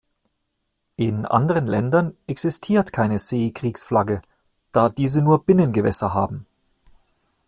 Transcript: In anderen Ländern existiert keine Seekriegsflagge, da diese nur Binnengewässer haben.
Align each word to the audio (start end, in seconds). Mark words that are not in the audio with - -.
In 0.95 1.27
anderen 1.27 1.67
Ländern 1.67 2.17
existiert 2.25 2.91
keine 2.91 3.19
Seekriegsflagge, 3.19 4.23
da 4.71 4.89
diese 4.89 5.21
nur 5.21 5.43
Binnengewässer 5.45 6.11
haben. 6.11 6.47